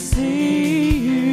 [0.00, 1.30] see you.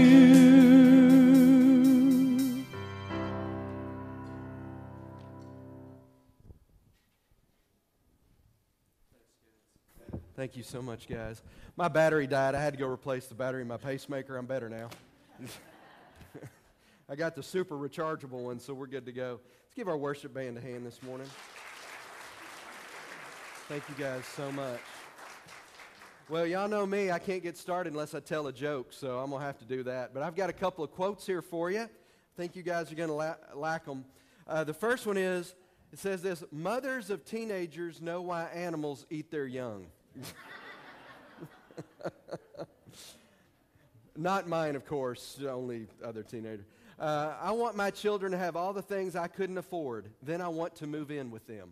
[10.36, 11.41] Thank you so much, guys.
[11.76, 12.54] My battery died.
[12.54, 14.38] I had to go replace the battery in my pacemaker.
[14.38, 14.90] I'm better now.
[17.09, 19.40] I got the super rechargeable one, so we're good to go.
[19.66, 21.27] Let's give our worship band a hand this morning.
[23.68, 24.80] Thank you guys so much.
[26.30, 27.09] Well, y'all know me.
[27.09, 29.66] I can't get started unless I tell a joke, so I'm going to have to
[29.66, 30.13] do that.
[30.13, 31.84] But I've got a couple of quotes here for you.
[31.84, 31.90] I
[32.36, 33.16] think you guys are going to
[33.55, 34.03] la- them.
[34.45, 35.55] Uh, the first one is
[35.94, 39.88] it says this Mothers of teenagers know why animals eat their young.
[44.17, 46.66] Not mine, of course, only other teenagers.
[47.00, 50.09] Uh, I want my children to have all the things I couldn't afford.
[50.22, 51.72] Then I want to move in with them.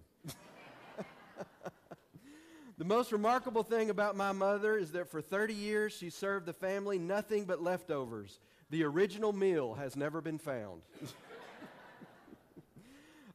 [2.77, 6.53] The most remarkable thing about my mother is that for 30 years she served the
[6.53, 8.39] family nothing but leftovers.
[8.69, 10.81] The original meal has never been found.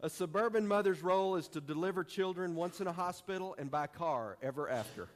[0.03, 4.39] A suburban mother's role is to deliver children once in a hospital and by car
[4.43, 5.09] ever after.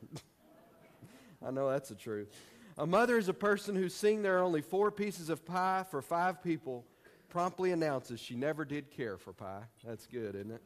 [1.46, 2.28] I know that's the truth.
[2.76, 6.02] A mother is a person who, seeing there are only four pieces of pie for
[6.02, 6.84] five people,
[7.30, 9.62] promptly announces she never did care for pie.
[9.84, 10.62] That's good, isn't it?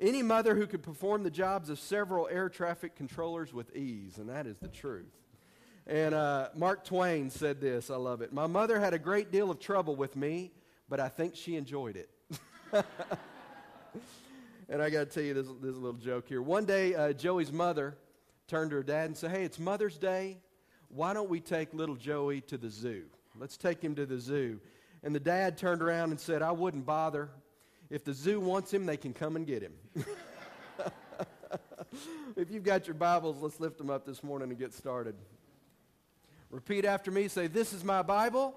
[0.00, 4.28] Any mother who could perform the jobs of several air traffic controllers with ease, and
[4.28, 5.12] that is the truth.
[5.88, 8.32] And uh, Mark Twain said this, I love it.
[8.32, 10.52] My mother had a great deal of trouble with me,
[10.88, 12.10] but I think she enjoyed it.
[14.68, 16.42] and I got to tell you this, this little joke here.
[16.42, 17.96] One day, uh, Joey's mother
[18.46, 20.38] turned to her dad and said, Hey, it's Mother's Day.
[20.90, 23.04] Why don't we take little Joey to the zoo?
[23.38, 24.60] Let's take him to the zoo.
[25.02, 27.30] And the dad turned around and said, I wouldn't bother.
[27.90, 29.72] If the zoo wants him, they can come and get him.
[32.36, 35.14] if you've got your Bibles, let's lift them up this morning and get started.
[36.50, 37.28] Repeat after me.
[37.28, 38.54] Say, This is my Bible.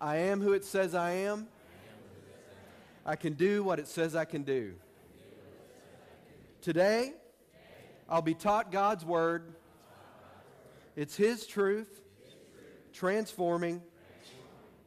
[0.00, 1.46] I am who it says I am.
[3.06, 4.74] I can do what it says I can do.
[6.62, 7.12] Today,
[8.08, 9.54] I'll be taught God's Word.
[10.96, 12.00] It's His truth,
[12.94, 13.82] transforming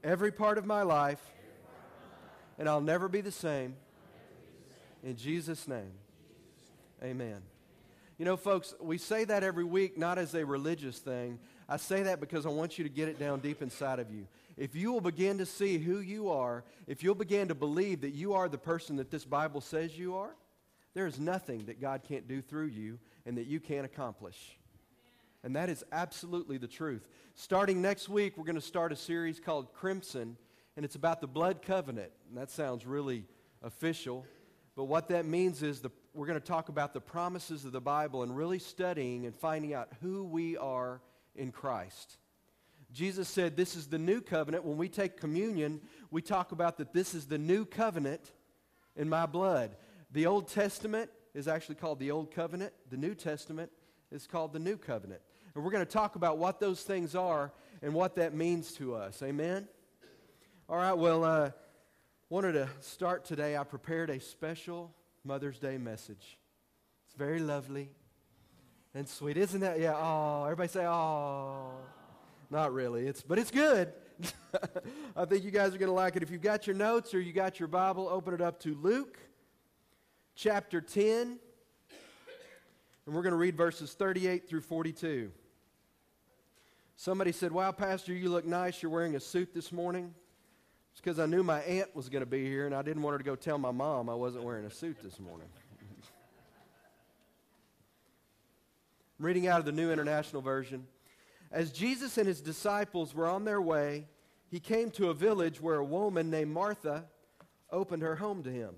[0.03, 1.21] every part of my life,
[2.57, 3.75] and I'll never be the same.
[5.03, 5.91] In Jesus' name,
[7.03, 7.41] amen.
[8.17, 11.39] You know, folks, we say that every week not as a religious thing.
[11.69, 14.27] I say that because I want you to get it down deep inside of you
[14.57, 18.15] if you will begin to see who you are, if you'll begin to believe that
[18.15, 20.35] you are the person that this Bible says you are,
[20.95, 22.97] there is nothing that God can't do through you
[23.27, 24.57] and that you can't accomplish.
[25.43, 27.07] And that is absolutely the truth.
[27.35, 30.37] Starting next week, we're going to start a series called Crimson,
[30.77, 32.11] and it's about the blood covenant.
[32.29, 33.25] And that sounds really
[33.63, 34.25] official.
[34.75, 37.81] But what that means is the, we're going to talk about the promises of the
[37.81, 41.01] Bible and really studying and finding out who we are
[41.35, 42.17] in Christ.
[42.93, 44.63] Jesus said, This is the new covenant.
[44.63, 48.31] When we take communion, we talk about that this is the new covenant
[48.95, 49.75] in my blood.
[50.11, 53.71] The Old Testament is actually called the Old Covenant, the New Testament
[54.11, 55.21] is called the New Covenant.
[55.55, 57.51] And we're going to talk about what those things are
[57.81, 59.23] and what that means to us.
[59.23, 59.67] Amen?
[60.69, 61.51] All right, well, uh,
[62.29, 63.55] wanted to start today.
[63.55, 66.37] I prepared a special Mother's Day message.
[67.05, 67.89] It's very lovely
[68.93, 69.37] and sweet.
[69.37, 69.79] Isn't that?
[69.79, 71.71] Yeah, oh, everybody say, oh.
[72.49, 73.07] Not really.
[73.07, 73.93] It's, but it's good.
[75.15, 76.23] I think you guys are going to like it.
[76.23, 79.17] If you've got your notes or you got your Bible, open it up to Luke
[80.35, 81.39] chapter 10.
[83.05, 85.31] And we're going to read verses 38 through 42.
[86.97, 88.83] Somebody said, Wow, Pastor, you look nice.
[88.83, 90.13] You're wearing a suit this morning.
[90.97, 93.13] It's because I knew my aunt was going to be here, and I didn't want
[93.13, 95.45] her to go tell my mom I wasn't wearing a suit this morning.
[99.19, 100.87] I'm reading out of the New International Version.
[101.51, 104.07] As Jesus and his disciples were on their way,
[104.49, 107.05] he came to a village where a woman named Martha
[107.71, 108.73] opened her home to him.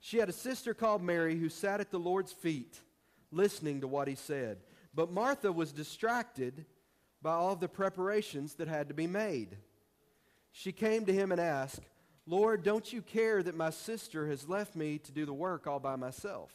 [0.00, 2.80] She had a sister called Mary who sat at the Lord's feet,
[3.30, 4.60] listening to what he said.
[4.94, 6.64] But Martha was distracted
[7.20, 9.58] by all the preparations that had to be made.
[10.52, 11.80] She came to him and asked,
[12.26, 15.80] Lord, don't you care that my sister has left me to do the work all
[15.80, 16.52] by myself?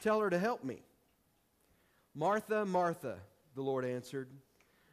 [0.00, 0.82] Tell her to help me.
[2.14, 3.18] Martha, Martha,
[3.54, 4.28] the Lord answered.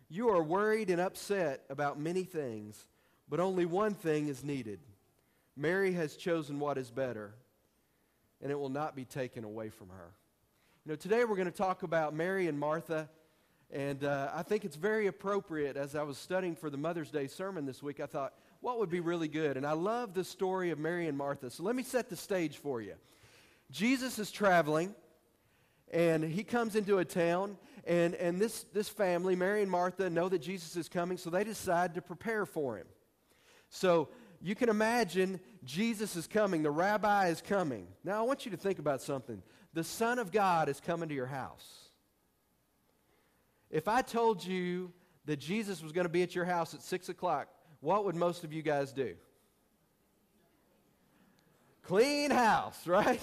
[0.10, 2.86] You are worried and upset about many things,
[3.30, 4.80] but only one thing is needed.
[5.56, 7.34] Mary has chosen what is better,
[8.42, 10.12] and it will not be taken away from her.
[10.86, 13.10] You know, today we're going to talk about Mary and Martha,
[13.72, 15.76] and uh, I think it's very appropriate.
[15.76, 18.90] As I was studying for the Mother's Day sermon this week, I thought, what would
[18.90, 19.58] be really good?
[19.58, 21.50] And I love the story of Mary and Martha.
[21.50, 22.96] So let me set the stage for you.
[23.70, 24.96] Jesus is traveling
[25.92, 30.28] and he comes into a town, and, and this, this family, Mary and Martha, know
[30.28, 32.88] that Jesus is coming, so they decide to prepare for him.
[33.70, 34.10] So
[34.42, 37.88] you can imagine Jesus is coming, the rabbi is coming.
[38.04, 39.42] Now, I want you to think about something.
[39.74, 41.87] The Son of God is coming to your house.
[43.70, 44.92] If I told you
[45.26, 47.48] that Jesus was going to be at your house at 6 o'clock,
[47.82, 49.16] what would most of you guys do?
[51.84, 53.22] Clean house, right?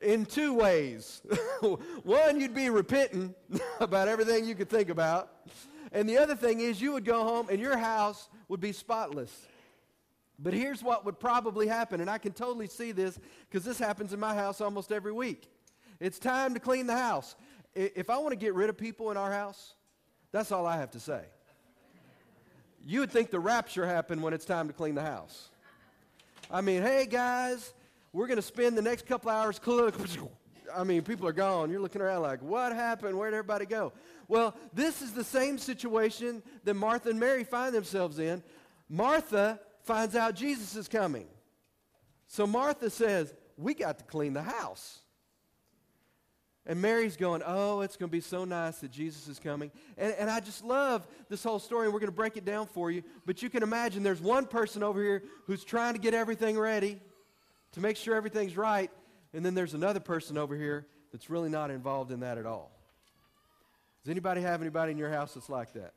[0.00, 1.22] In two ways.
[2.02, 3.34] One, you'd be repenting
[3.80, 5.30] about everything you could think about.
[5.92, 9.46] And the other thing is, you would go home and your house would be spotless.
[10.38, 14.12] But here's what would probably happen, and I can totally see this because this happens
[14.12, 15.48] in my house almost every week.
[16.00, 17.36] It's time to clean the house.
[17.74, 19.74] If I want to get rid of people in our house,
[20.30, 21.22] that's all I have to say.
[22.84, 25.50] You would think the rapture happened when it's time to clean the house.
[26.50, 27.72] I mean, hey guys,
[28.12, 29.92] we're going to spend the next couple hours cleaning.
[30.74, 31.70] I mean, people are gone.
[31.70, 33.16] You're looking around like, what happened?
[33.16, 33.92] Where'd everybody go?
[34.26, 38.42] Well, this is the same situation that Martha and Mary find themselves in.
[38.88, 41.26] Martha finds out Jesus is coming.
[42.28, 45.01] So Martha says, We got to clean the house.
[46.66, 49.70] And Mary's going, Oh, it's going to be so nice that Jesus is coming.
[49.98, 52.66] And, and I just love this whole story, and we're going to break it down
[52.66, 53.02] for you.
[53.26, 57.00] But you can imagine there's one person over here who's trying to get everything ready
[57.72, 58.90] to make sure everything's right.
[59.34, 62.70] And then there's another person over here that's really not involved in that at all.
[64.04, 65.92] Does anybody have anybody in your house that's like that?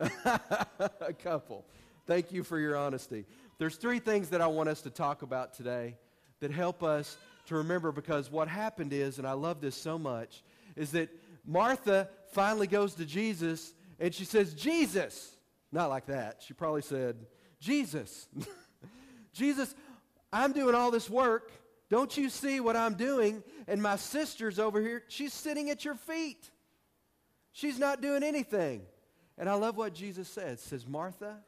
[1.00, 1.64] a couple.
[2.06, 3.26] Thank you for your honesty.
[3.58, 5.96] There's three things that I want us to talk about today
[6.40, 7.16] that help us
[7.46, 10.42] to remember because what happened is, and I love this so much,
[10.76, 11.08] is that
[11.46, 15.36] Martha finally goes to Jesus and she says, Jesus.
[15.72, 16.42] Not like that.
[16.46, 17.16] She probably said,
[17.60, 18.28] Jesus.
[19.32, 19.74] Jesus,
[20.32, 21.52] I'm doing all this work.
[21.90, 23.42] Don't you see what I'm doing?
[23.68, 25.02] And my sister's over here.
[25.08, 26.50] She's sitting at your feet.
[27.52, 28.82] She's not doing anything.
[29.36, 30.60] And I love what Jesus says.
[30.60, 31.38] says, Martha,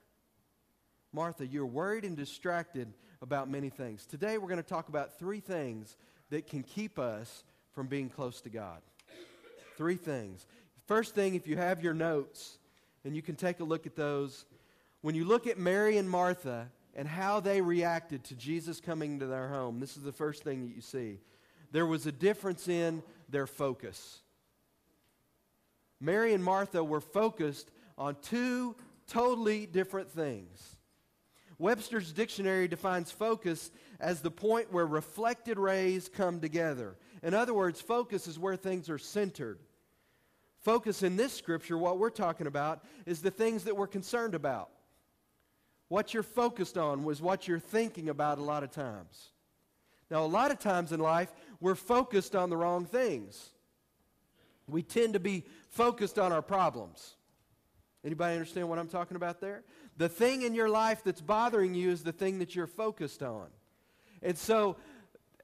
[1.12, 2.92] Martha, you're worried and distracted
[3.22, 4.04] about many things.
[4.04, 5.96] Today we're going to talk about three things
[6.30, 8.82] that can keep us from being close to God.
[9.76, 10.44] Three things.
[10.86, 12.58] First thing, if you have your notes,
[13.04, 14.44] and you can take a look at those,
[15.00, 19.26] when you look at Mary and Martha and how they reacted to Jesus coming to
[19.26, 21.18] their home, this is the first thing that you see.
[21.70, 24.20] There was a difference in their focus.
[26.00, 28.74] Mary and Martha were focused on two
[29.06, 30.76] totally different things.
[31.62, 33.70] Webster's dictionary defines focus
[34.00, 36.96] as the point where reflected rays come together.
[37.22, 39.60] In other words, focus is where things are centered.
[40.58, 44.70] Focus in this scripture, what we're talking about, is the things that we're concerned about.
[45.86, 49.28] What you're focused on was what you're thinking about a lot of times.
[50.10, 53.50] Now, a lot of times in life, we're focused on the wrong things.
[54.66, 57.14] We tend to be focused on our problems.
[58.04, 59.62] Anybody understand what I'm talking about there?
[59.96, 63.46] The thing in your life that's bothering you is the thing that you're focused on.
[64.22, 64.76] And so,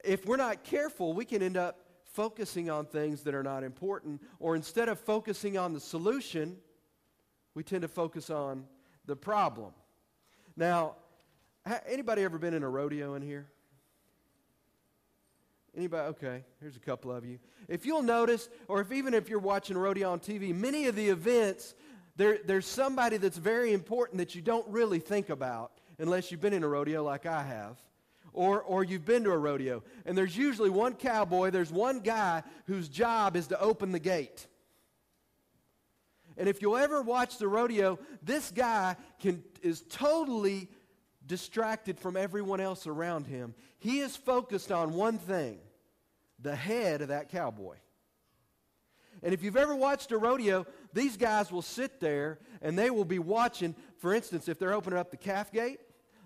[0.04, 4.22] if we're not careful, we can end up focusing on things that are not important,
[4.40, 6.56] or instead of focusing on the solution,
[7.54, 8.64] we tend to focus on
[9.06, 9.72] the problem.
[10.56, 10.96] Now,
[11.86, 13.48] anybody ever been in a rodeo in here?
[15.76, 16.08] Anybody?
[16.08, 17.38] Okay, here's a couple of you.
[17.68, 21.08] If you'll notice, or if even if you're watching rodeo on TV, many of the
[21.08, 21.74] events
[22.18, 26.52] there, there's somebody that's very important that you don't really think about unless you've been
[26.52, 27.78] in a rodeo like I have.
[28.32, 29.82] Or, or you've been to a rodeo.
[30.04, 34.46] And there's usually one cowboy, there's one guy whose job is to open the gate.
[36.36, 40.68] And if you'll ever watch the rodeo, this guy can, is totally
[41.26, 43.54] distracted from everyone else around him.
[43.78, 45.58] He is focused on one thing
[46.40, 47.76] the head of that cowboy.
[49.22, 53.04] And if you've ever watched a rodeo, these guys will sit there and they will
[53.04, 53.74] be watching.
[53.98, 55.80] For instance, if they're opening up the calf gate,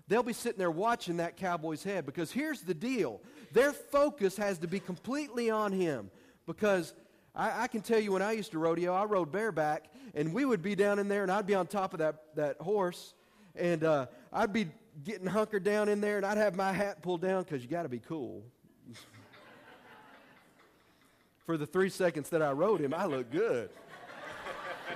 [0.07, 4.57] they'll be sitting there watching that cowboy's head because here's the deal their focus has
[4.59, 6.09] to be completely on him
[6.45, 6.93] because
[7.35, 10.45] I, I, can tell you when I used to rodeo, I rode bareback, and we
[10.45, 13.13] would be down in there, and I'd be on top of that, that horse,
[13.55, 14.67] and uh, I'd be
[15.03, 17.83] getting hunkered down in there, and I'd have my hat pulled down because you got
[17.83, 18.43] to be cool
[21.45, 23.69] for the three seconds that I rode him, I looked good.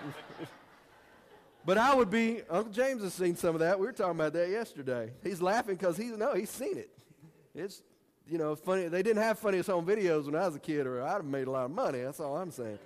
[1.65, 3.79] but I would be, Uncle James has seen some of that.
[3.79, 5.11] We were talking about that yesterday.
[5.23, 6.89] He's laughing because he's, no, he's seen it.
[7.53, 7.81] It's,
[8.29, 8.87] you know, funny.
[8.87, 11.47] They didn't have funniest home videos when I was a kid, or I'd have made
[11.47, 12.01] a lot of money.
[12.01, 12.79] That's all I'm saying.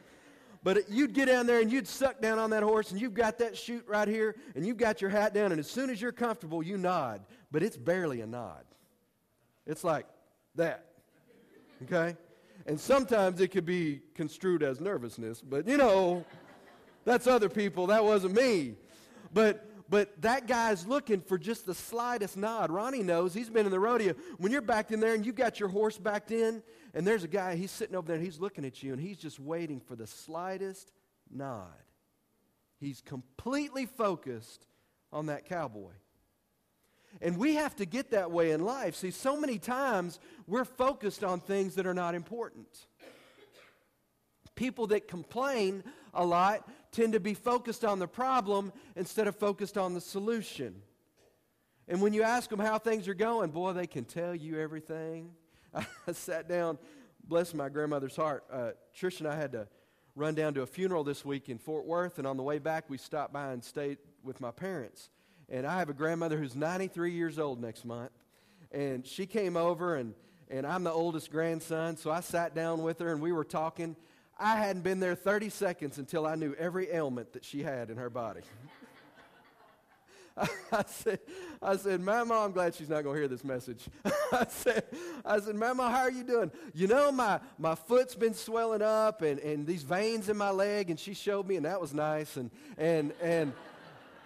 [0.64, 3.40] But you'd get down there and you'd suck down on that horse, and you've got
[3.40, 6.12] that chute right here, and you've got your hat down, and as soon as you're
[6.12, 7.22] comfortable, you nod.
[7.52, 8.64] But it's barely a nod.
[9.66, 10.06] It's like
[10.56, 10.86] that.
[11.84, 12.16] Okay?
[12.68, 16.24] And sometimes it could be construed as nervousness, but you know,
[17.06, 17.88] that's other people.
[17.88, 18.76] That wasn't me.
[19.34, 22.72] But but that guy's looking for just the slightest nod.
[22.72, 23.34] Ronnie knows.
[23.34, 24.16] He's been in the rodeo.
[24.38, 27.28] When you're backed in there and you've got your horse backed in, and there's a
[27.28, 29.98] guy, he's sitting over there and he's looking at you, and he's just waiting for
[29.98, 30.94] the slightest
[31.30, 31.68] nod.
[32.80, 34.66] He's completely focused
[35.12, 35.92] on that cowboy.
[37.22, 38.96] And we have to get that way in life.
[38.96, 42.88] See, so many times we're focused on things that are not important.
[44.56, 49.78] People that complain a lot tend to be focused on the problem instead of focused
[49.78, 50.82] on the solution.
[51.88, 55.32] And when you ask them how things are going, boy, they can tell you everything.
[55.74, 56.78] I sat down,
[57.28, 58.44] bless my grandmother's heart.
[58.52, 59.68] Uh, Trish and I had to
[60.16, 62.90] run down to a funeral this week in Fort Worth, and on the way back,
[62.90, 65.10] we stopped by and stayed with my parents.
[65.50, 68.12] And I have a grandmother who's 93 years old next month.
[68.72, 70.14] And she came over, and,
[70.50, 73.96] and I'm the oldest grandson, so I sat down with her, and we were talking.
[74.42, 77.98] I hadn't been there 30 seconds until I knew every ailment that she had in
[77.98, 78.42] her body.
[80.72, 81.20] I said,
[81.62, 83.88] I said, Mama, I'm glad she's not going to hear this message.
[84.32, 84.84] I said,
[85.24, 86.52] I said, Mama, how are you doing?
[86.74, 90.90] You know, my, my foot's been swelling up and, and these veins in my leg,
[90.90, 92.36] and she showed me, and that was nice.
[92.36, 93.54] And, and, and,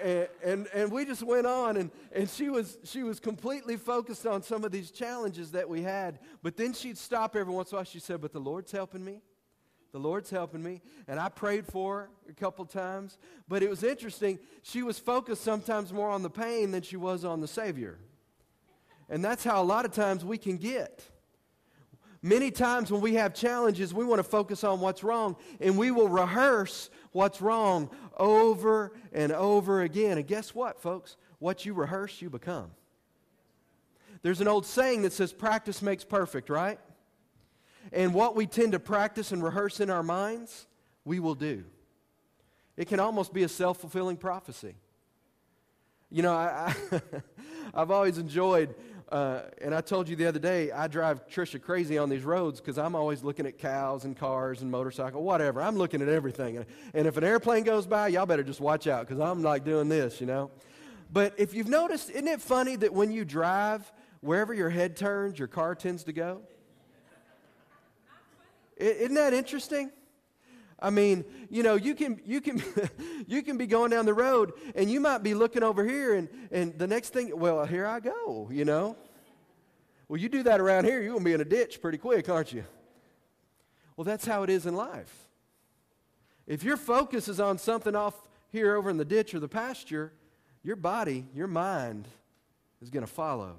[0.01, 4.25] and, and, and we just went on, and, and she, was, she was completely focused
[4.25, 6.19] on some of these challenges that we had.
[6.41, 7.85] But then she'd stop every once in a while.
[7.85, 9.19] She said, But the Lord's helping me.
[9.95, 10.81] The Lord's helping me.
[11.07, 13.17] And I prayed for her a couple times.
[13.47, 14.39] But it was interesting.
[14.61, 17.97] She was focused sometimes more on the pain than she was on the Savior.
[19.09, 21.09] And that's how a lot of times we can get.
[22.21, 25.91] Many times when we have challenges, we want to focus on what's wrong, and we
[25.91, 30.17] will rehearse what's wrong over and over again.
[30.17, 31.15] And guess what, folks?
[31.39, 32.71] What you rehearse, you become.
[34.23, 36.79] There's an old saying that says, practice makes perfect, right?
[37.91, 40.67] And what we tend to practice and rehearse in our minds,
[41.03, 41.63] we will do.
[42.77, 44.75] It can almost be a self fulfilling prophecy.
[46.11, 47.01] You know, I, I
[47.79, 48.75] have always enjoyed
[49.09, 52.59] uh, and I told you the other day, I drive Trisha crazy on these roads
[52.59, 55.61] because I'm always looking at cows and cars and motorcycle, whatever.
[55.61, 56.57] I'm looking at everything.
[56.57, 59.63] And, and if an airplane goes by, y'all better just watch out because I'm like
[59.63, 60.49] doing this, you know.
[61.13, 65.37] But if you've noticed, isn't it funny that when you drive, wherever your head turns,
[65.37, 66.41] your car tends to go?
[68.77, 69.91] Isn't that interesting?
[70.79, 72.61] I mean, you know, you can, you can,
[73.27, 76.27] you can be going down the road and you might be looking over here and,
[76.51, 78.97] and the next thing, well, here I go, you know.
[80.07, 82.29] Well, you do that around here, you're going to be in a ditch pretty quick,
[82.29, 82.65] aren't you?
[83.95, 85.27] Well, that's how it is in life.
[86.45, 90.11] If your focus is on something off here over in the ditch or the pasture,
[90.63, 92.07] your body, your mind
[92.81, 93.55] is going to follow.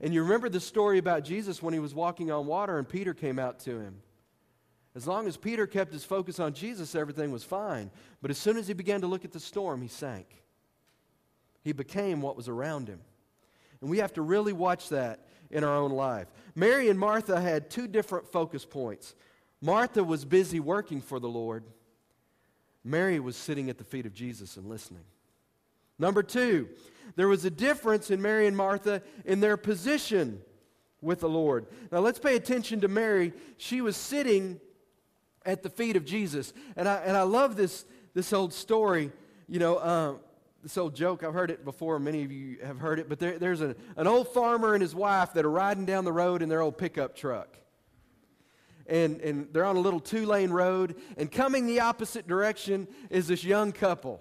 [0.00, 3.12] And you remember the story about Jesus when he was walking on water and Peter
[3.12, 4.00] came out to him.
[4.94, 7.90] As long as Peter kept his focus on Jesus, everything was fine.
[8.22, 10.26] But as soon as he began to look at the storm, he sank.
[11.62, 13.00] He became what was around him.
[13.80, 16.28] And we have to really watch that in our own life.
[16.54, 19.14] Mary and Martha had two different focus points.
[19.60, 21.64] Martha was busy working for the Lord,
[22.82, 25.04] Mary was sitting at the feet of Jesus and listening.
[25.98, 26.68] Number two,
[27.16, 30.40] there was a difference in Mary and Martha in their position
[31.00, 31.66] with the Lord.
[31.90, 33.32] Now let's pay attention to Mary.
[33.56, 34.60] She was sitting
[35.44, 36.52] at the feet of Jesus.
[36.76, 39.10] And I, and I love this, this old story,
[39.48, 40.14] you know, uh,
[40.62, 41.24] this old joke.
[41.24, 41.98] I've heard it before.
[41.98, 43.08] Many of you have heard it.
[43.08, 46.12] But there, there's a, an old farmer and his wife that are riding down the
[46.12, 47.56] road in their old pickup truck.
[48.86, 50.96] And, and they're on a little two lane road.
[51.16, 54.20] And coming the opposite direction is this young couple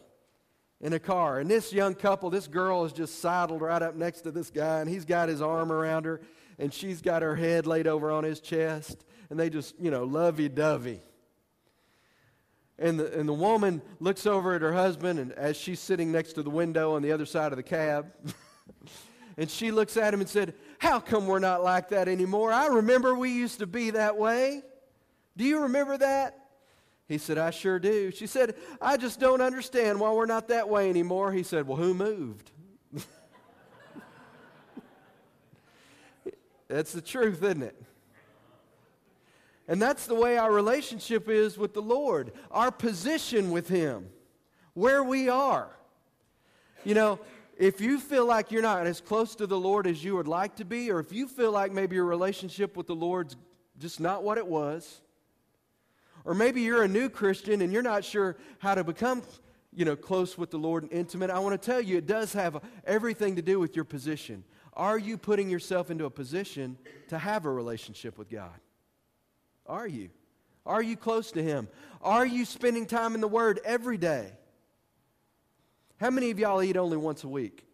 [0.82, 1.40] in a car.
[1.40, 4.80] And this young couple, this girl is just saddled right up next to this guy.
[4.80, 6.22] And he's got his arm around her.
[6.58, 9.06] And she's got her head laid over on his chest.
[9.30, 11.02] And they just, you know, lovey dovey.
[12.80, 16.34] And the, and the woman looks over at her husband, and as she's sitting next
[16.34, 18.14] to the window on the other side of the cab,
[19.38, 22.54] and she looks at him and said, How come we're not like that anymore?
[22.54, 24.62] I remember we used to be that way.
[25.36, 26.39] Do you remember that?
[27.10, 28.12] He said, I sure do.
[28.12, 31.32] She said, I just don't understand why we're not that way anymore.
[31.32, 32.52] He said, Well, who moved?
[36.68, 37.84] That's the truth, isn't it?
[39.68, 44.10] And that's the way our relationship is with the Lord, our position with Him,
[44.74, 45.70] where we are.
[46.84, 47.20] You know,
[47.56, 50.56] if you feel like you're not as close to the Lord as you would like
[50.56, 53.36] to be, or if you feel like maybe your relationship with the Lord's
[53.78, 55.02] just not what it was,
[56.26, 59.24] or maybe you're a new Christian and you're not sure how to become
[59.74, 62.34] you know, close with the Lord and intimate, I want to tell you it does
[62.34, 64.44] have everything to do with your position.
[64.74, 66.78] Are you putting yourself into a position
[67.10, 68.60] to have a relationship with God?
[69.66, 70.10] Are you?
[70.66, 71.68] Are you close to Him?
[72.02, 74.32] Are you spending time in the Word every day?
[75.98, 77.66] How many of y'all eat only once a week?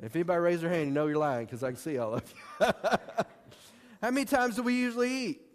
[0.00, 2.22] If anybody raise their hand, you know you're lying because I can see all of
[2.60, 2.66] you.
[4.02, 5.47] How many times do we usually eat?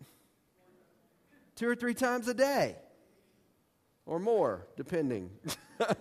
[1.55, 2.75] Two or three times a day.
[4.05, 5.29] Or more, depending.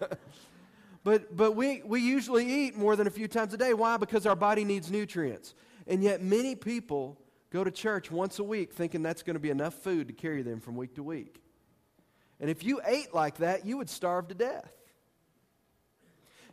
[1.04, 3.74] but but we, we usually eat more than a few times a day.
[3.74, 3.96] Why?
[3.96, 5.54] Because our body needs nutrients.
[5.86, 7.18] And yet, many people
[7.50, 10.42] go to church once a week thinking that's going to be enough food to carry
[10.42, 11.42] them from week to week.
[12.40, 14.74] And if you ate like that, you would starve to death.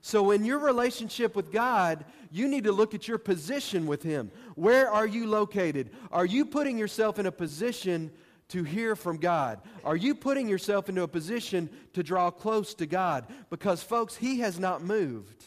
[0.01, 4.31] So, in your relationship with God, you need to look at your position with Him.
[4.55, 5.89] Where are you located?
[6.11, 8.11] Are you putting yourself in a position
[8.49, 9.61] to hear from God?
[9.83, 13.25] Are you putting yourself into a position to draw close to God?
[13.49, 15.43] Because, folks, He has not moved.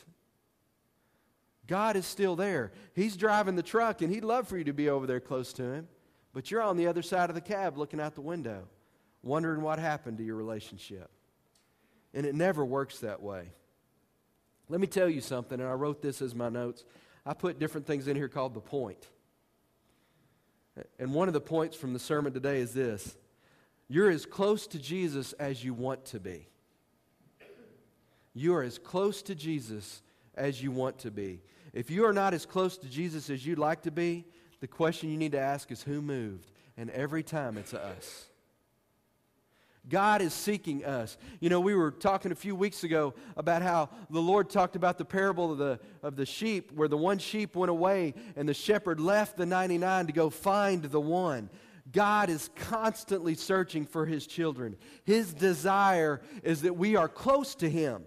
[1.67, 2.73] God is still there.
[2.95, 5.63] He's driving the truck, and He'd love for you to be over there close to
[5.63, 5.89] Him.
[6.33, 8.69] But you're on the other side of the cab looking out the window,
[9.23, 11.11] wondering what happened to your relationship.
[12.15, 13.53] And it never works that way.
[14.69, 16.85] Let me tell you something, and I wrote this as my notes.
[17.27, 19.09] I put different things in here called the point.
[20.99, 23.17] And one of the points from the sermon today is this
[23.89, 26.49] You're as close to Jesus as you want to be.
[28.35, 30.03] You are as close to Jesus
[30.35, 31.43] as you want to be.
[31.73, 34.25] If you are not as close to Jesus as you'd like to be,
[34.61, 36.51] the question you need to ask is who moved?
[36.77, 38.27] And every time it's us.
[39.89, 41.17] God is seeking us.
[41.41, 44.97] You know, we were talking a few weeks ago about how the Lord talked about
[44.97, 48.55] the parable of the, of the sheep, where the one sheep went away and the
[48.55, 51.51] shepherd left the 99 to go find the one.
[51.91, 54.77] God is constantly searching for his children.
[55.05, 58.05] His desire is that we are close to him.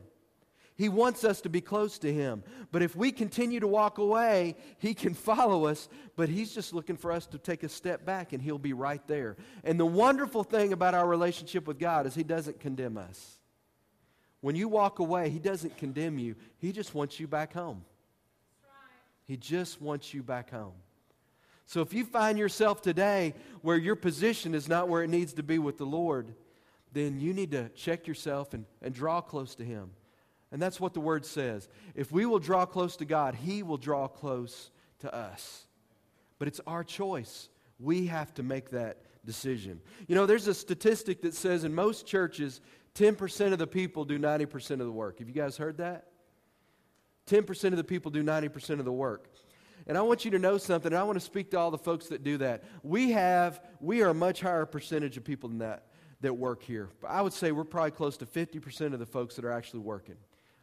[0.78, 2.44] He wants us to be close to Him.
[2.72, 6.98] But if we continue to walk away, He can follow us, but He's just looking
[6.98, 9.38] for us to take a step back and He'll be right there.
[9.64, 13.40] And the wonderful thing about our relationship with God is He doesn't condemn us.
[14.42, 17.86] When you walk away, He doesn't condemn you, He just wants you back home.
[19.24, 20.74] He just wants you back home.
[21.66, 23.34] So if you find yourself today
[23.64, 26.36] where your position is not where it needs to be with the Lord,
[26.94, 29.90] then you need to check yourself and, and draw close to Him.
[30.56, 31.68] And that's what the word says.
[31.96, 35.66] If we will draw close to God, He will draw close to us.
[36.40, 37.50] But it's our choice.
[37.78, 39.82] We have to make that decision.
[40.08, 42.62] You know, there's a statistic that says in most churches,
[42.94, 45.20] 10% of the people do 90% of the work.
[45.20, 46.08] Have you guys heard that?
[47.28, 49.28] 10% of the people do 90% of the work.
[49.88, 51.78] And I want you to know something, and I want to speak to all the
[51.78, 52.64] folks that do that.
[52.82, 55.88] We have, we are a much higher percentage of people than that
[56.22, 56.88] that work here.
[57.02, 59.82] But I would say we're probably close to 50% of the folks that are actually
[59.82, 60.16] working.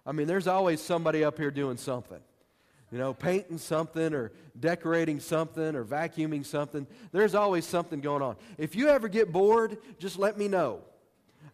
[0.05, 2.21] I mean, there's always somebody up here doing something.
[2.91, 6.87] You know, painting something or decorating something or vacuuming something.
[7.11, 8.37] There's always something going on.
[8.59, 10.81] If you ever get bored, just let me know.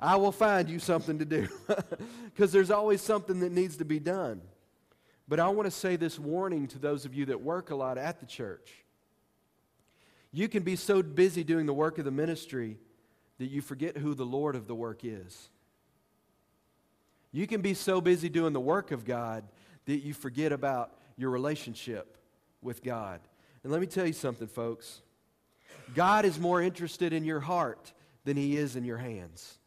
[0.00, 1.48] I will find you something to do
[2.24, 4.40] because there's always something that needs to be done.
[5.28, 7.98] But I want to say this warning to those of you that work a lot
[7.98, 8.72] at the church.
[10.32, 12.78] You can be so busy doing the work of the ministry
[13.38, 15.50] that you forget who the Lord of the work is.
[17.32, 19.44] You can be so busy doing the work of God
[19.86, 22.16] that you forget about your relationship
[22.62, 23.20] with God.
[23.62, 25.02] And let me tell you something, folks.
[25.94, 27.92] God is more interested in your heart
[28.24, 29.58] than he is in your hands.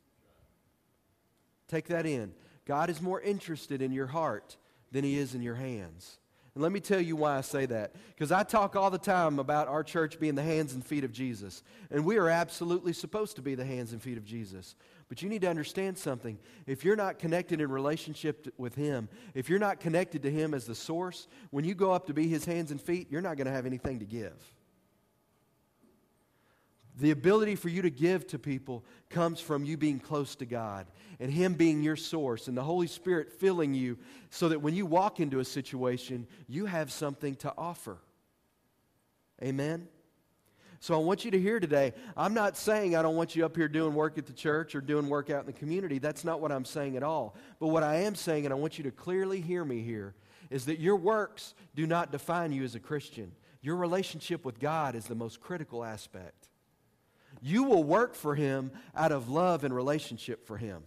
[1.68, 2.34] Take that in.
[2.66, 4.58] God is more interested in your heart
[4.92, 6.20] than he is in your hands.
[6.54, 7.96] And let me tell you why I say that.
[8.10, 11.14] Because I talk all the time about our church being the hands and feet of
[11.14, 11.64] Jesus.
[11.90, 14.76] And we are absolutely supposed to be the hands and feet of Jesus.
[15.12, 16.40] But you need to understand something.
[16.66, 20.64] If you're not connected in relationship with Him, if you're not connected to Him as
[20.64, 23.48] the source, when you go up to be His hands and feet, you're not going
[23.48, 24.42] to have anything to give.
[26.98, 30.88] The ability for you to give to people comes from you being close to God
[31.20, 33.98] and Him being your source and the Holy Spirit filling you
[34.30, 37.98] so that when you walk into a situation, you have something to offer.
[39.44, 39.90] Amen?
[40.82, 43.56] So I want you to hear today, I'm not saying I don't want you up
[43.56, 46.00] here doing work at the church or doing work out in the community.
[46.00, 47.36] That's not what I'm saying at all.
[47.60, 50.16] But what I am saying, and I want you to clearly hear me here,
[50.50, 53.32] is that your works do not define you as a Christian.
[53.62, 56.50] Your relationship with God is the most critical aspect.
[57.44, 60.82] You will work for Him out of love and relationship for Him.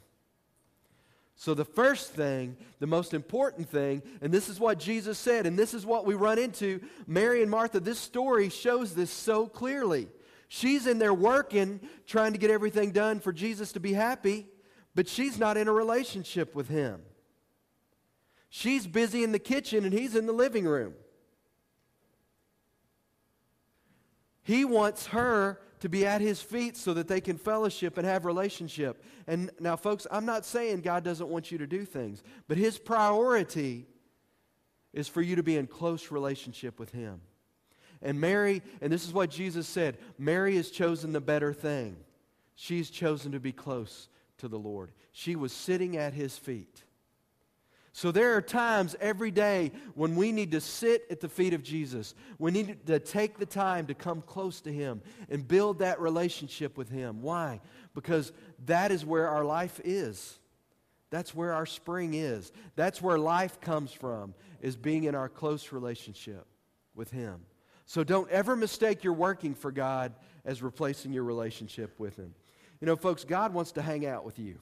[1.36, 5.58] So, the first thing, the most important thing, and this is what Jesus said, and
[5.58, 10.08] this is what we run into Mary and Martha, this story shows this so clearly.
[10.48, 14.46] She's in there working, trying to get everything done for Jesus to be happy,
[14.94, 17.00] but she's not in a relationship with him.
[18.48, 20.94] She's busy in the kitchen and he's in the living room.
[24.44, 28.24] He wants her to be at his feet so that they can fellowship and have
[28.24, 29.04] relationship.
[29.26, 32.78] And now, folks, I'm not saying God doesn't want you to do things, but his
[32.78, 33.84] priority
[34.94, 37.20] is for you to be in close relationship with him.
[38.00, 41.98] And Mary, and this is what Jesus said Mary has chosen the better thing.
[42.54, 44.90] She's chosen to be close to the Lord.
[45.12, 46.83] She was sitting at his feet.
[47.96, 51.62] So there are times every day when we need to sit at the feet of
[51.62, 52.16] Jesus.
[52.40, 56.76] We need to take the time to come close to him and build that relationship
[56.76, 57.22] with him.
[57.22, 57.60] Why?
[57.94, 58.32] Because
[58.66, 60.40] that is where our life is.
[61.10, 62.50] That's where our spring is.
[62.74, 66.48] That's where life comes from, is being in our close relationship
[66.96, 67.42] with him.
[67.86, 72.34] So don't ever mistake your working for God as replacing your relationship with him.
[72.80, 74.58] You know, folks, God wants to hang out with you.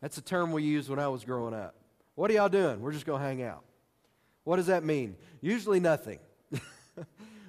[0.00, 1.74] That's a term we used when I was growing up.
[2.14, 2.80] What are y'all doing?
[2.80, 3.64] We're just going to hang out.
[4.44, 5.16] What does that mean?
[5.40, 6.18] Usually nothing.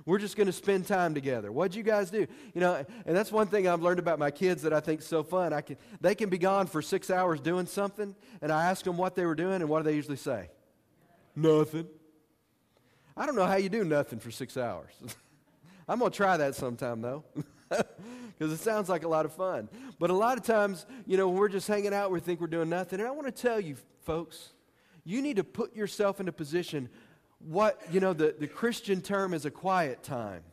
[0.06, 1.52] We're just going to spend time together.
[1.52, 2.28] What'd you guys do?
[2.54, 5.24] You know, and that's one thing I've learned about my kids that I think so
[5.24, 5.54] fun.
[5.54, 8.98] I can, they can be gone for six hours doing something, and I ask them
[8.98, 10.50] what they were doing, and what do they usually say?
[11.36, 11.88] Nothing.
[13.16, 14.92] I don't know how you do nothing for six hours.
[15.88, 17.24] I'm going to try that sometime, though.
[18.38, 19.70] because it sounds like a lot of fun.
[20.00, 22.48] But a lot of times, you know, when we're just hanging out, we think we're
[22.48, 23.00] doing nothing.
[23.00, 24.54] And I want to tell you, folks,
[25.04, 26.90] you need to put yourself in a position
[27.40, 30.44] what, you know, the, the Christian term is a quiet time.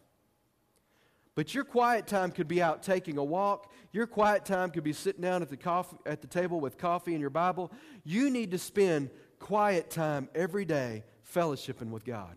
[1.34, 3.72] But your quiet time could be out taking a walk.
[3.92, 7.12] Your quiet time could be sitting down at the, coffee, at the table with coffee
[7.12, 7.70] and your Bible.
[8.04, 12.36] You need to spend quiet time every day fellowshipping with God.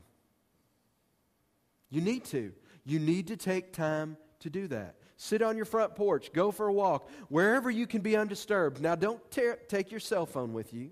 [1.89, 2.51] You need to.
[2.85, 4.95] You need to take time to do that.
[5.17, 8.81] Sit on your front porch, go for a walk, wherever you can be undisturbed.
[8.81, 10.91] Now, don't take your cell phone with you.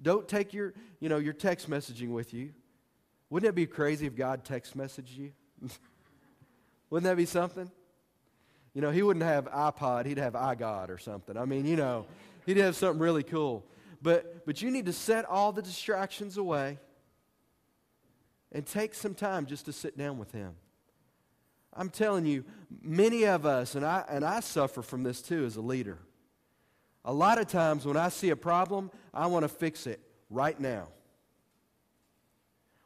[0.00, 2.52] Don't take your, you know, your text messaging with you.
[3.30, 5.32] Wouldn't it be crazy if God text messaged you?
[6.90, 7.70] Wouldn't that be something?
[8.74, 11.36] You know, he wouldn't have iPod, he'd have iGod or something.
[11.36, 12.06] I mean, you know,
[12.44, 13.64] he'd have something really cool.
[14.02, 16.78] But, but you need to set all the distractions away
[18.52, 20.54] and take some time just to sit down with him.
[21.76, 22.44] I'm telling you,
[22.82, 25.98] many of us, and I, and I suffer from this too as a leader.
[27.04, 30.58] A lot of times when I see a problem, I want to fix it right
[30.58, 30.88] now.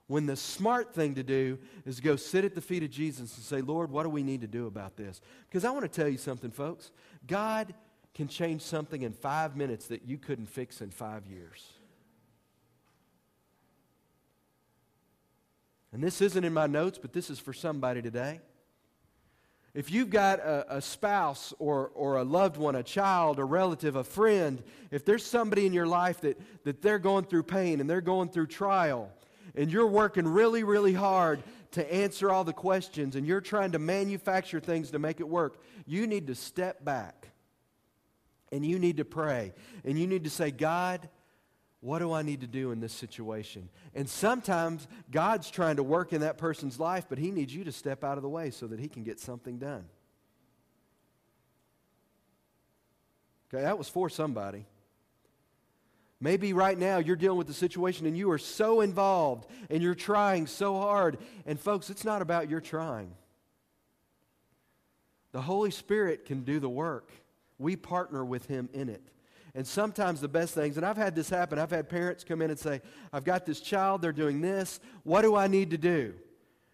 [0.06, 3.44] When the smart thing to do is go sit at the feet of Jesus and
[3.44, 5.20] say, Lord, what do we need to do about this?
[5.48, 6.90] Because I want to tell you something, folks.
[7.26, 7.74] God
[8.14, 11.72] can change something in five minutes that you couldn't fix in five years.
[15.92, 18.40] And this isn't in my notes, but this is for somebody today.
[19.74, 23.96] If you've got a, a, spouse or, or a loved one, a child, a relative,
[23.96, 27.88] a friend, if there's somebody in your life that, that they're going through pain and
[27.88, 29.12] they're going through trial,
[29.54, 33.78] and you're working really, really hard to answer all the questions and you're trying to
[33.78, 37.28] manufacture things to make it work, you need to step back
[38.50, 39.52] and you need to pray
[39.84, 41.08] and you need to say, God,
[41.80, 43.68] what do I need to do in this situation?
[43.94, 47.72] And sometimes God's trying to work in that person's life, but He needs you to
[47.72, 49.84] step out of the way so that He can get something done.
[53.52, 54.66] Okay, that was for somebody.
[56.20, 59.94] Maybe right now you're dealing with the situation and you are so involved and you're
[59.94, 61.18] trying so hard.
[61.46, 63.12] And folks, it's not about your trying.
[65.30, 67.12] The Holy Spirit can do the work.
[67.56, 69.02] We partner with Him in it.
[69.58, 72.50] And sometimes the best things, and I've had this happen, I've had parents come in
[72.50, 72.80] and say,
[73.12, 74.78] I've got this child, they're doing this.
[75.02, 76.14] What do I need to do?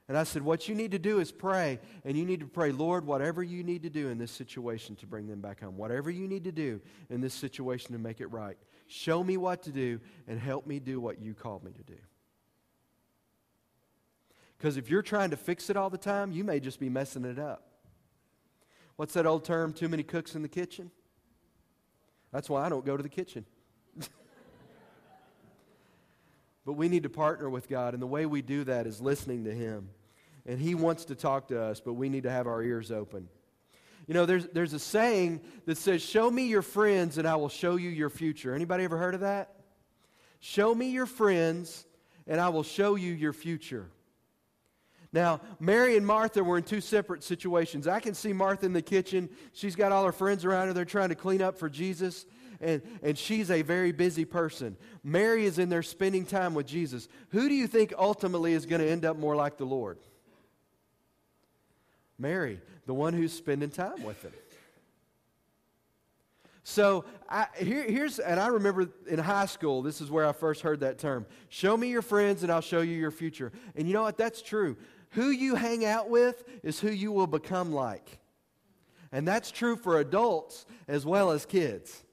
[0.06, 1.80] And I said, What you need to do is pray.
[2.04, 5.06] And you need to pray, Lord, whatever you need to do in this situation to
[5.06, 8.26] bring them back home, whatever you need to do in this situation to make it
[8.26, 11.82] right, show me what to do and help me do what you called me to
[11.84, 11.98] do.
[14.58, 17.24] Because if you're trying to fix it all the time, you may just be messing
[17.24, 17.66] it up.
[18.96, 20.90] What's that old term, too many cooks in the kitchen?
[22.34, 23.46] That's why I don't go to the kitchen.
[26.66, 29.44] but we need to partner with God, and the way we do that is listening
[29.44, 29.88] to Him.
[30.44, 33.28] And He wants to talk to us, but we need to have our ears open.
[34.08, 37.48] You know, there's, there's a saying that says, Show me your friends, and I will
[37.48, 38.52] show you your future.
[38.52, 39.54] Anybody ever heard of that?
[40.40, 41.86] Show me your friends,
[42.26, 43.86] and I will show you your future.
[45.14, 47.86] Now, Mary and Martha were in two separate situations.
[47.86, 49.30] I can see Martha in the kitchen.
[49.52, 50.72] She's got all her friends around her.
[50.72, 52.26] They're trying to clean up for Jesus,
[52.60, 54.76] and, and she's a very busy person.
[55.04, 57.06] Mary is in there spending time with Jesus.
[57.28, 59.98] Who do you think ultimately is going to end up more like the Lord?
[62.18, 64.32] Mary, the one who's spending time with him.
[66.64, 70.62] So I, here, here's, and I remember in high school, this is where I first
[70.62, 71.26] heard that term.
[71.50, 73.52] Show me your friends and I'll show you your future.
[73.76, 74.16] And you know what?
[74.16, 74.76] That's true.
[75.14, 78.18] Who you hang out with is who you will become like.
[79.12, 82.04] And that's true for adults as well as kids.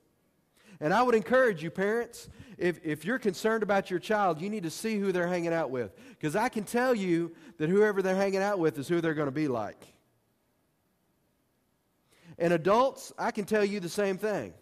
[0.79, 4.63] And I would encourage you, parents, if, if you're concerned about your child, you need
[4.63, 5.95] to see who they're hanging out with.
[6.09, 9.27] Because I can tell you that whoever they're hanging out with is who they're going
[9.27, 9.83] to be like.
[12.37, 14.53] And adults, I can tell you the same thing.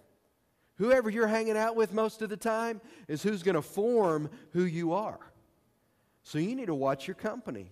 [0.76, 4.64] Whoever you're hanging out with most of the time is who's going to form who
[4.64, 5.20] you are.
[6.24, 7.72] So you need to watch your company.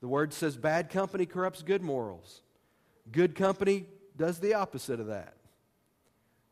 [0.00, 2.42] The word says bad company corrupts good morals.
[3.10, 5.34] Good company does the opposite of that.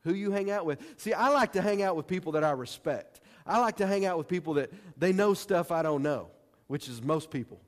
[0.05, 0.81] Who you hang out with.
[0.99, 3.21] See, I like to hang out with people that I respect.
[3.47, 6.29] I like to hang out with people that they know stuff I don't know,
[6.67, 7.61] which is most people.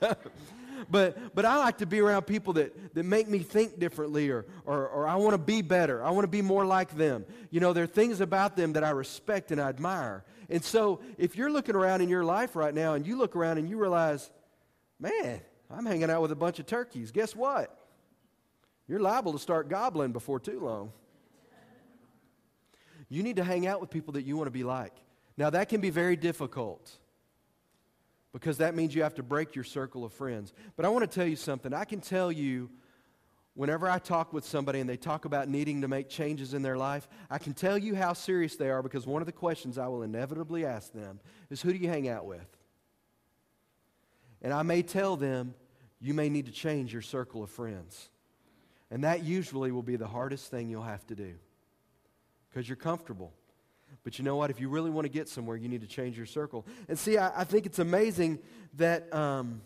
[0.90, 4.46] but, but I like to be around people that, that make me think differently or,
[4.64, 6.02] or, or I want to be better.
[6.02, 7.24] I want to be more like them.
[7.50, 10.24] You know, there are things about them that I respect and I admire.
[10.48, 13.58] And so if you're looking around in your life right now and you look around
[13.58, 14.30] and you realize,
[15.00, 17.76] man, I'm hanging out with a bunch of turkeys, guess what?
[18.86, 20.92] You're liable to start gobbling before too long.
[23.08, 24.94] You need to hang out with people that you want to be like.
[25.36, 26.90] Now, that can be very difficult
[28.32, 30.52] because that means you have to break your circle of friends.
[30.76, 31.72] But I want to tell you something.
[31.74, 32.70] I can tell you
[33.54, 36.76] whenever I talk with somebody and they talk about needing to make changes in their
[36.76, 39.88] life, I can tell you how serious they are because one of the questions I
[39.88, 42.46] will inevitably ask them is who do you hang out with?
[44.42, 45.54] And I may tell them,
[46.00, 48.08] you may need to change your circle of friends.
[48.90, 51.34] And that usually will be the hardest thing you'll have to do
[52.48, 53.32] because you're comfortable.
[54.02, 54.50] But you know what?
[54.50, 56.66] If you really want to get somewhere, you need to change your circle.
[56.88, 58.38] And see, I, I think it's amazing
[58.76, 59.60] that um,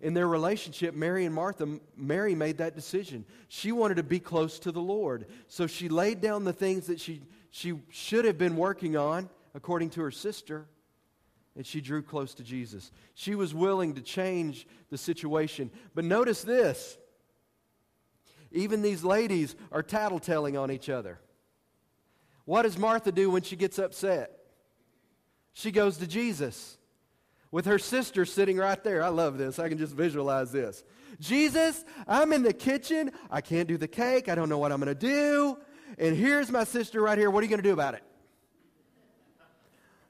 [0.00, 3.24] in their relationship, Mary and Martha, Mary made that decision.
[3.48, 5.26] She wanted to be close to the Lord.
[5.48, 9.90] So she laid down the things that she, she should have been working on, according
[9.90, 10.66] to her sister,
[11.56, 12.90] and she drew close to Jesus.
[13.14, 15.70] She was willing to change the situation.
[15.94, 16.96] But notice this
[18.54, 21.18] even these ladies are tattletelling on each other.
[22.44, 24.38] What does Martha do when she gets upset?
[25.54, 26.76] She goes to Jesus
[27.50, 29.02] with her sister sitting right there.
[29.02, 29.58] I love this.
[29.58, 30.82] I can just visualize this.
[31.20, 33.12] Jesus, I'm in the kitchen.
[33.30, 34.28] I can't do the cake.
[34.28, 35.56] I don't know what I'm going to do.
[35.98, 37.30] And here's my sister right here.
[37.30, 38.02] What are you going to do about it?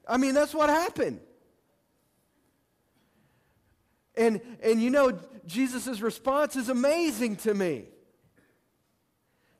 [0.06, 1.20] I mean, that's what happened.
[4.22, 7.86] And, and you know, Jesus' response is amazing to me.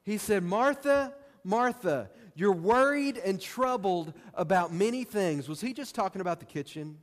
[0.05, 5.49] He said, Martha, Martha, you're worried and troubled about many things.
[5.49, 6.99] Was he just talking about the kitchen?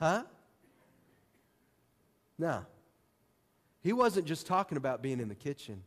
[0.00, 0.22] Huh?
[2.38, 2.64] No.
[3.82, 5.82] He wasn't just talking about being in the kitchen.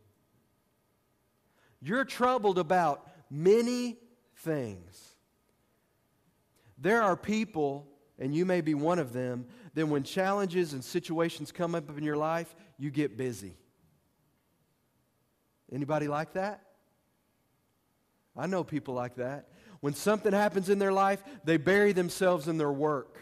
[1.82, 3.97] You're troubled about many
[4.36, 5.15] things.
[6.77, 7.88] There are people,
[8.19, 12.03] and you may be one of them, then when challenges and situations come up in
[12.03, 13.56] your life, you get busy.
[15.71, 16.62] Anybody like that?
[18.36, 19.49] I know people like that.
[19.80, 23.19] When something happens in their life, they bury themselves in their work.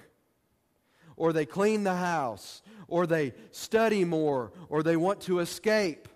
[1.17, 6.10] Or they clean the house, or they study more, or they want to escape.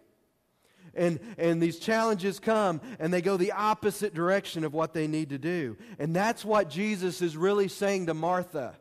[0.95, 5.29] And, and these challenges come and they go the opposite direction of what they need
[5.29, 5.77] to do.
[5.97, 8.75] And that's what Jesus is really saying to Martha.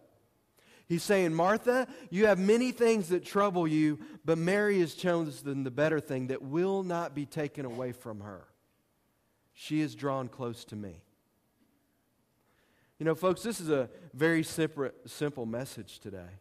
[0.88, 5.70] He's saying, Martha, you have many things that trouble you, but Mary has chosen the
[5.70, 8.46] better thing that will not be taken away from her.
[9.52, 11.02] She is drawn close to me.
[12.98, 16.40] You know, folks, this is a very simple, simple message today.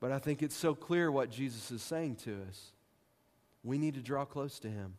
[0.00, 2.72] But I think it's so clear what Jesus is saying to us.
[3.62, 4.94] We need to draw close to Him.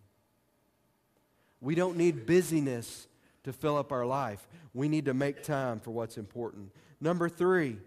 [1.60, 3.08] We don't need busyness
[3.43, 4.47] to fill up our life.
[4.74, 6.71] We need to make time for what's important.
[7.00, 7.78] Number three,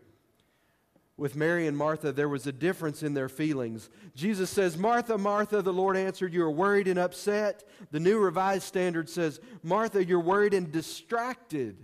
[1.17, 3.89] with Mary and Martha, there was a difference in their feelings.
[4.17, 7.63] Jesus says, Martha, Martha, the Lord answered, You are worried and upset.
[7.93, 11.77] The New Revised Standard says, Martha, you're worried and distracted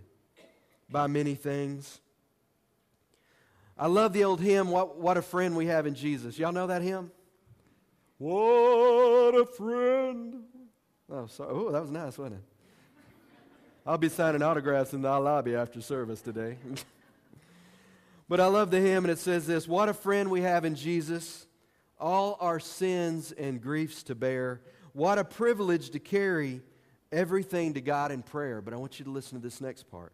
[0.90, 2.00] by many things.
[3.78, 6.36] I love the old hymn, What, what a Friend We Have in Jesus.
[6.38, 7.12] Y'all know that hymn?
[8.20, 10.42] What a friend.
[11.10, 11.50] Oh, sorry.
[11.54, 12.44] Oh, that was nice, wasn't it?
[13.86, 16.58] I'll be signing autographs in the lobby after service today.
[18.28, 20.76] But I love the hymn, and it says this What a friend we have in
[20.76, 21.48] Jesus,
[21.98, 24.60] all our sins and griefs to bear.
[24.92, 26.60] What a privilege to carry
[27.10, 28.60] everything to God in prayer.
[28.60, 30.12] But I want you to listen to this next part.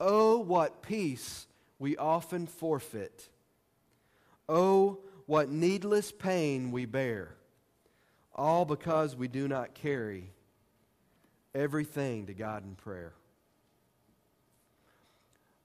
[0.00, 1.46] Oh, what peace
[1.78, 3.28] we often forfeit.
[4.48, 7.34] Oh, what needless pain we bear.
[8.34, 10.30] All because we do not carry
[11.54, 13.12] everything to God in prayer.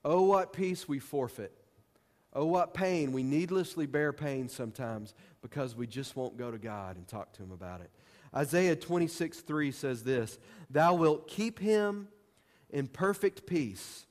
[0.03, 1.53] Oh, what peace we forfeit.
[2.33, 3.13] Oh, what pain.
[3.13, 7.41] We needlessly bear pain sometimes because we just won't go to God and talk to
[7.41, 7.89] Him about it.
[8.35, 12.09] Isaiah 26 3 says this Thou wilt keep him
[12.69, 14.05] in perfect peace,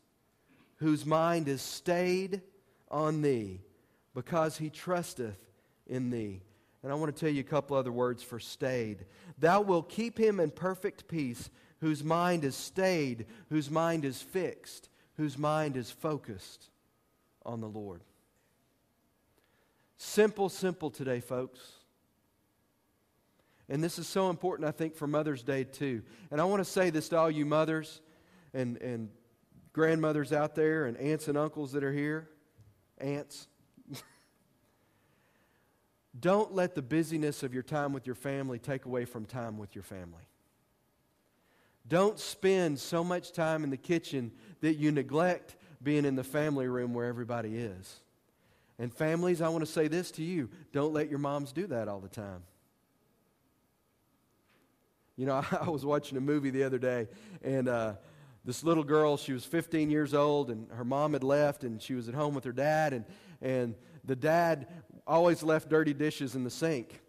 [0.76, 2.40] whose mind is stayed
[2.90, 3.60] on thee,
[4.14, 5.38] because he trusteth
[5.86, 6.42] in thee.
[6.82, 9.06] And I want to tell you a couple other words for stayed.
[9.38, 11.48] Thou wilt keep him in perfect peace,
[11.80, 16.70] whose mind is stayed, whose mind is fixed, whose mind is focused
[17.44, 18.02] on the Lord.
[19.96, 21.60] Simple, simple today, folks.
[23.68, 26.02] And this is so important, I think, for Mother's Day, too.
[26.30, 28.00] And I want to say this to all you mothers
[28.52, 29.08] and, and
[29.72, 32.28] grandmothers out there and aunts and uncles that are here.
[32.98, 33.46] Aunts.
[36.18, 39.74] Don't let the busyness of your time with your family take away from time with
[39.74, 40.24] your family.
[41.88, 46.68] Don't spend so much time in the kitchen that you neglect being in the family
[46.68, 48.00] room where everybody is.
[48.78, 51.88] And families, I want to say this to you don't let your moms do that
[51.88, 52.42] all the time.
[55.16, 57.08] You know, I was watching a movie the other day,
[57.42, 57.94] and uh,
[58.44, 61.94] this little girl, she was 15 years old, and her mom had left, and she
[61.94, 63.04] was at home with her dad, and,
[63.40, 64.66] and the dad
[65.06, 67.00] always left dirty dishes in the sink.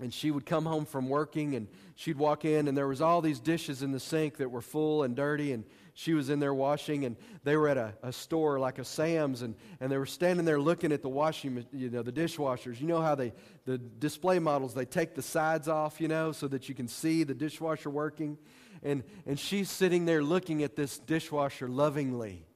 [0.00, 3.20] And she would come home from working and she'd walk in and there was all
[3.20, 6.54] these dishes in the sink that were full and dirty and she was in there
[6.54, 10.06] washing and they were at a, a store like a sam's and, and they were
[10.06, 12.80] standing there looking at the washing you know the dishwashers.
[12.80, 13.32] You know how they
[13.64, 17.24] the display models they take the sides off you know so that you can see
[17.24, 18.38] the dishwasher working.
[18.84, 22.46] And and she's sitting there looking at this dishwasher lovingly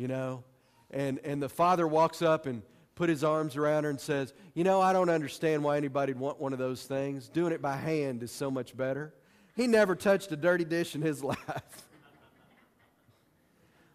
[0.00, 0.44] you know.
[0.90, 2.62] And and the father walks up and
[3.00, 6.38] put his arms around her and says, You know, I don't understand why anybody'd want
[6.38, 7.30] one of those things.
[7.30, 9.14] Doing it by hand is so much better.
[9.56, 11.38] He never touched a dirty dish in his life.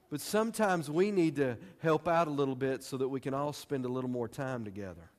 [0.10, 3.54] but sometimes we need to help out a little bit so that we can all
[3.54, 5.12] spend a little more time together.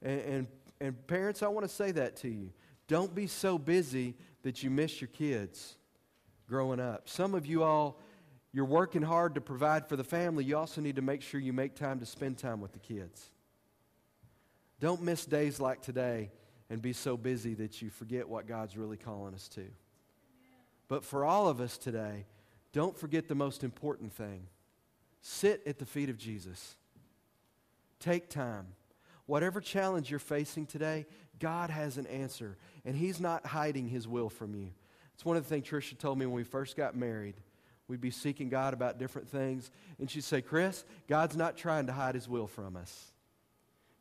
[0.00, 0.46] And, and,
[0.80, 2.52] and parents, I want to say that to you.
[2.86, 4.14] Don't be so busy
[4.44, 5.74] that you miss your kids
[6.48, 7.08] growing up.
[7.08, 7.98] Some of you all
[8.56, 11.52] you're working hard to provide for the family, you also need to make sure you
[11.52, 13.28] make time to spend time with the kids.
[14.80, 16.30] Don't miss days like today
[16.70, 19.66] and be so busy that you forget what God's really calling us to.
[20.88, 22.24] But for all of us today,
[22.72, 24.46] don't forget the most important thing
[25.20, 26.76] sit at the feet of Jesus.
[28.00, 28.68] Take time.
[29.26, 31.04] Whatever challenge you're facing today,
[31.38, 34.70] God has an answer, and He's not hiding His will from you.
[35.12, 37.34] It's one of the things Tricia told me when we first got married.
[37.88, 39.70] We'd be seeking God about different things.
[39.98, 43.12] And she'd say, Chris, God's not trying to hide his will from us.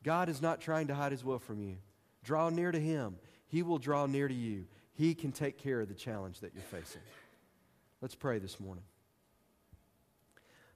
[0.03, 1.77] God is not trying to hide his will from you.
[2.23, 3.17] Draw near to him,
[3.47, 4.65] he will draw near to you.
[4.93, 7.01] He can take care of the challenge that you're facing.
[8.01, 8.83] Let's pray this morning.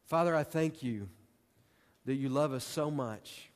[0.06, 1.08] Father, I thank you
[2.06, 3.50] that you love us so much.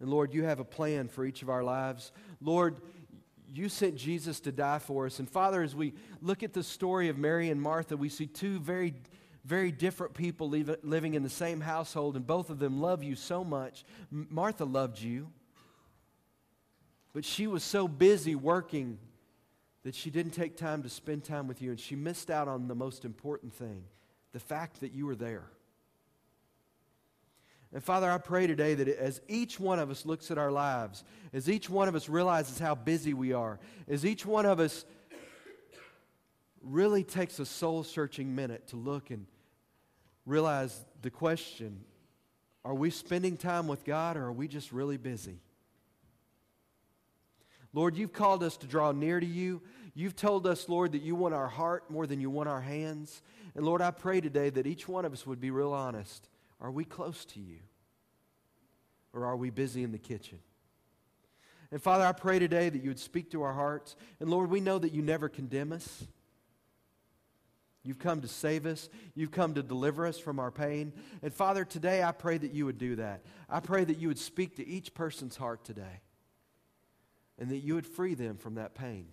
[0.00, 2.12] And Lord, you have a plan for each of our lives.
[2.40, 2.76] Lord,
[3.52, 5.18] you sent Jesus to die for us.
[5.18, 8.58] And Father, as we look at the story of Mary and Martha, we see two
[8.60, 8.94] very,
[9.44, 13.44] very different people living in the same household, and both of them love you so
[13.44, 13.84] much.
[14.10, 15.28] Martha loved you,
[17.12, 18.98] but she was so busy working
[19.84, 22.68] that she didn't take time to spend time with you, and she missed out on
[22.68, 23.84] the most important thing
[24.32, 25.44] the fact that you were there.
[27.72, 31.04] And Father, I pray today that as each one of us looks at our lives,
[31.32, 34.84] as each one of us realizes how busy we are, as each one of us
[36.62, 39.26] really takes a soul searching minute to look and
[40.24, 41.84] realize the question
[42.64, 45.38] are we spending time with God or are we just really busy?
[47.72, 49.62] Lord, you've called us to draw near to you.
[49.94, 53.22] You've told us, Lord, that you want our heart more than you want our hands.
[53.54, 56.28] And Lord, I pray today that each one of us would be real honest.
[56.60, 57.58] Are we close to you?
[59.12, 60.38] Or are we busy in the kitchen?
[61.70, 63.96] And Father, I pray today that you would speak to our hearts.
[64.20, 66.04] And Lord, we know that you never condemn us.
[67.82, 68.88] You've come to save us.
[69.14, 70.92] You've come to deliver us from our pain.
[71.22, 73.22] And Father, today I pray that you would do that.
[73.48, 76.00] I pray that you would speak to each person's heart today
[77.38, 79.06] and that you would free them from that pain.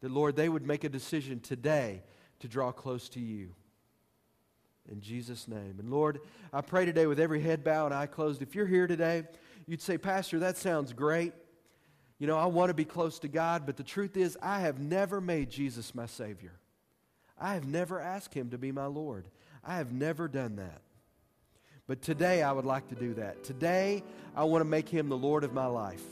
[0.00, 2.02] That, Lord, they would make a decision today
[2.40, 3.54] to draw close to you
[4.90, 5.76] in Jesus' name.
[5.78, 6.20] And Lord,
[6.52, 8.42] I pray today with every head bowed and eye closed.
[8.42, 9.24] If you're here today,
[9.66, 11.32] you'd say, Pastor, that sounds great.
[12.18, 14.78] You know, I want to be close to God, but the truth is, I have
[14.78, 16.52] never made Jesus my Savior.
[17.38, 19.26] I have never asked Him to be my Lord.
[19.64, 20.82] I have never done that.
[21.86, 23.44] But today, I would like to do that.
[23.44, 24.02] Today,
[24.36, 26.04] I want to make Him the Lord of my life.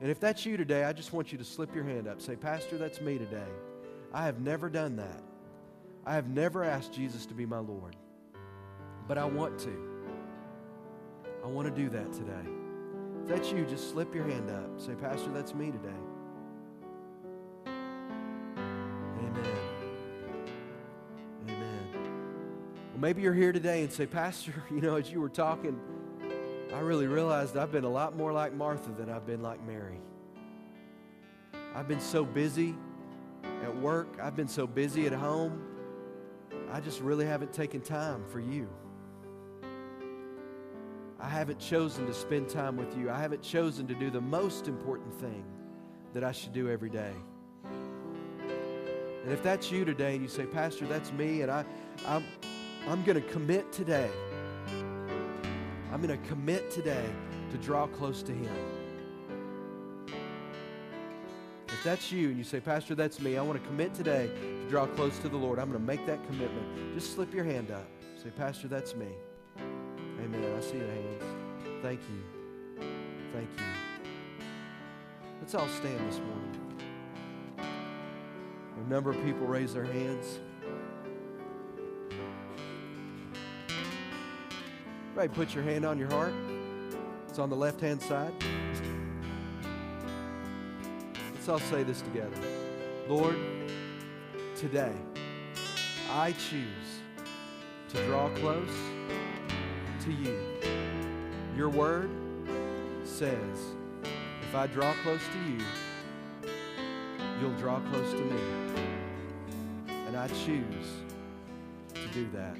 [0.00, 2.22] And if that's you today, I just want you to slip your hand up.
[2.22, 3.50] Say, Pastor, that's me today.
[4.12, 5.22] I have never done that.
[6.06, 7.96] I have never asked Jesus to be my Lord.
[9.06, 9.90] But I want to.
[11.44, 12.48] I want to do that today.
[13.22, 14.80] If that's you, just slip your hand up.
[14.80, 15.88] Say, Pastor, that's me today.
[19.18, 19.58] Amen.
[21.48, 21.88] Amen.
[21.92, 25.78] Well, maybe you're here today and say, Pastor, you know, as you were talking,
[26.72, 30.00] I really realized I've been a lot more like Martha than I've been like Mary.
[31.74, 32.74] I've been so busy
[33.62, 35.62] at work, I've been so busy at home,
[36.72, 38.68] I just really haven't taken time for you.
[41.18, 43.10] I haven't chosen to spend time with you.
[43.10, 45.44] I haven't chosen to do the most important thing
[46.14, 47.12] that I should do every day.
[47.64, 51.64] And if that's you today and you say, Pastor, that's me, and I,
[52.06, 52.24] I'm,
[52.88, 54.08] I'm going to commit today.
[55.92, 57.04] I'm going to commit today
[57.50, 58.50] to draw close to Him.
[61.68, 64.59] If that's you and you say, Pastor, that's me, I want to commit today to
[64.70, 65.58] draw close to the Lord.
[65.58, 66.94] I'm going to make that commitment.
[66.94, 67.88] Just slip your hand up.
[68.22, 69.08] Say, Pastor, that's me.
[69.58, 70.54] Amen.
[70.56, 71.24] I see the hands.
[71.82, 72.86] Thank you.
[73.32, 73.64] Thank you.
[75.40, 76.56] Let's all stand this morning.
[77.58, 80.38] A number of people raise their hands.
[85.16, 86.32] Right, put your hand on your heart.
[87.28, 88.32] It's on the left hand side.
[91.34, 92.36] Let's all say this together.
[93.08, 93.36] Lord,
[94.60, 94.92] today
[96.10, 97.00] I choose
[97.88, 98.68] to draw close
[100.04, 100.38] to you.
[101.56, 102.10] Your word
[103.02, 103.58] says,
[104.42, 106.52] if I draw close to you,
[107.40, 108.40] you'll draw close to me.
[110.06, 110.90] And I choose
[111.94, 112.58] to do that.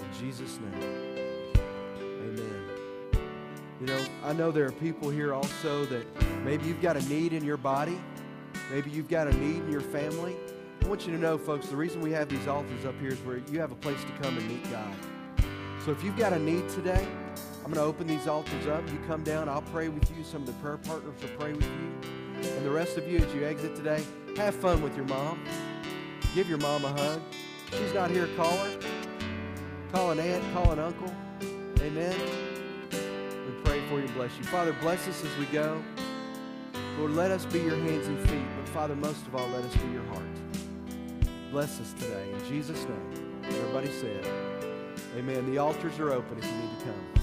[0.00, 1.52] In Jesus' name,
[2.00, 2.64] amen.
[3.80, 6.04] You know, I know there are people here also that
[6.42, 8.00] maybe you've got a need in your body,
[8.72, 10.34] maybe you've got a need in your family.
[10.86, 13.18] I want you to know, folks, the reason we have these altars up here is
[13.22, 14.94] where you have a place to come and meet God.
[15.84, 17.04] So if you've got a need today,
[17.64, 18.88] I'm going to open these altars up.
[18.92, 20.22] You come down, I'll pray with you.
[20.22, 22.10] Some of the prayer partners will pray with you.
[22.50, 24.00] And the rest of you, as you exit today,
[24.36, 25.42] have fun with your mom.
[26.36, 27.20] Give your mom a hug.
[27.72, 28.78] If she's not here, call her.
[29.90, 31.12] Call an aunt, call an uncle.
[31.80, 32.14] Amen.
[32.92, 34.44] We pray for you, bless you.
[34.44, 35.82] Father, bless us as we go.
[36.96, 39.76] Lord, let us be your hands and feet, but Father, most of all, let us
[39.78, 40.22] be your heart.
[41.56, 42.30] Bless us today.
[42.34, 43.40] In Jesus' name.
[43.44, 44.26] Everybody said.
[45.16, 45.50] Amen.
[45.50, 47.15] The altars are open if you need to come.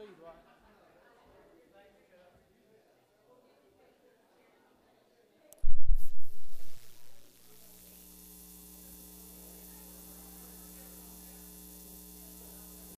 [0.00, 0.49] feed, right?